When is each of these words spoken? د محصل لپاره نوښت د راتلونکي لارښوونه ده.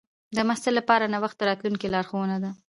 د 0.35 0.37
محصل 0.47 0.73
لپاره 0.79 1.11
نوښت 1.13 1.37
د 1.39 1.41
راتلونکي 1.49 1.87
لارښوونه 1.93 2.37
ده. 2.43 2.51